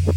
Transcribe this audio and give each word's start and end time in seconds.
Tu 0.00 0.12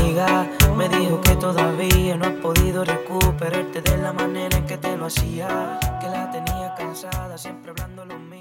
amiga 0.00 0.50
Me 0.76 0.88
dijo 0.90 1.20
que 1.22 1.36
todavía 1.36 2.16
no 2.16 2.26
has 2.26 2.32
podido 2.42 2.84
recuperarte 2.84 3.80
de 3.80 3.96
la 3.96 4.12
manera 4.12 4.58
en 4.58 4.66
que 4.66 4.76
te 4.76 4.98
lo 4.98 5.06
hacía, 5.06 5.78
que 5.98 6.08
la 6.08 6.30
tenía 6.30 6.74
cansada, 6.76 7.38
siempre 7.38 7.70
hablando 7.70 8.04
lo 8.04 8.18
mismo. 8.18 8.33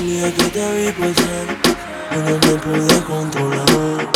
el 0.00 0.06
día 0.06 0.34
que 0.34 0.44
te 0.44 0.72
vi 0.76 0.92
pasar 0.92 1.46
Ahora 2.10 2.30
me 2.30 2.54
pude 2.58 3.04
controlar. 3.04 4.08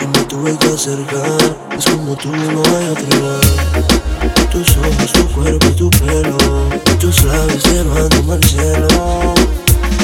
Y 0.00 0.06
me 0.06 0.24
tuve 0.24 0.58
que 0.58 0.66
acercar 0.68 1.56
Es 1.76 1.84
como 1.86 2.16
tú 2.16 2.28
no 2.30 2.62
hay 2.76 2.86
atrás 2.86 3.54
Tus 4.50 4.76
ojos, 4.76 5.12
tu 5.12 5.26
cuerpo 5.28 5.66
y 5.68 5.72
tu 5.72 5.90
pelo 5.90 6.36
Tus 6.98 7.24
labios 7.24 7.62
llevándome 7.64 8.32
al 8.34 8.44
cielo. 8.44 9.34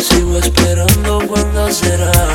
Sigo 0.01 0.39
esperando 0.39 1.21
cuando 1.27 1.71
será. 1.73 2.28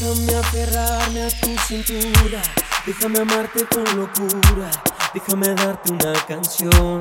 Déjame 0.00 0.32
aferrarme 0.36 1.22
a 1.24 1.28
tu 1.28 1.58
cintura, 1.66 2.40
déjame 2.86 3.18
amarte 3.18 3.66
con 3.66 3.82
locura, 3.96 4.70
déjame 5.12 5.48
darte 5.54 5.92
una 5.92 6.12
canción. 6.28 6.98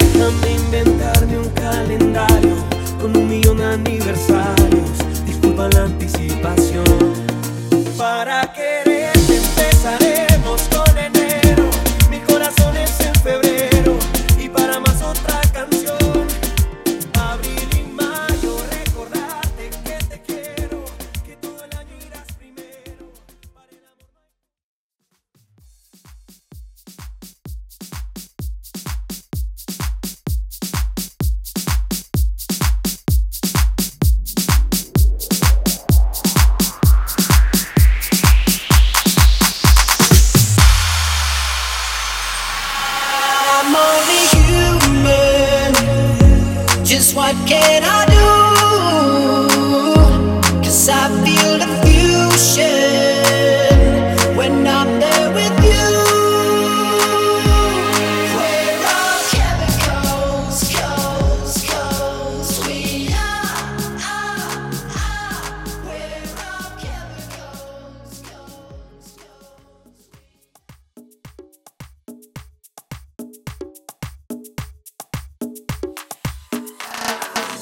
Déjame 0.00 0.50
inventarme 0.54 1.38
un 1.38 1.50
calendario 1.50 2.56
con 3.00 3.16
un 3.16 3.28
millón 3.28 3.58
de 3.58 3.66
aniversarios, 3.66 4.90
disculpa 5.24 5.68
la 5.68 5.84
anticipación. 5.84 7.07
what 47.18 47.34
can 47.48 47.82
I 47.82 48.00
do? 48.14 48.28
Cause 50.62 50.88
I've 50.88 51.17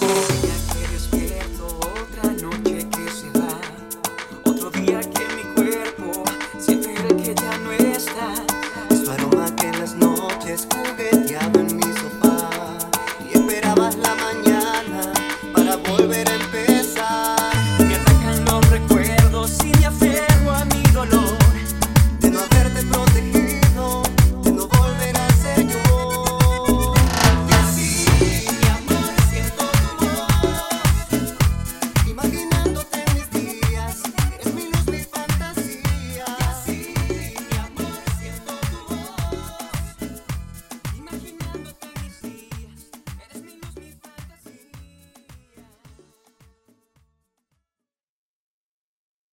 Thank 0.07 0.31
you. 0.31 0.36